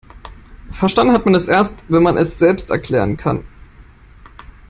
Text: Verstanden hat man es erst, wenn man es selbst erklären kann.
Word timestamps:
Verstanden 0.71 1.13
hat 1.13 1.25
man 1.25 1.35
es 1.35 1.47
erst, 1.47 1.75
wenn 1.87 2.01
man 2.01 2.17
es 2.17 2.39
selbst 2.39 2.71
erklären 2.71 3.17
kann. 3.17 3.43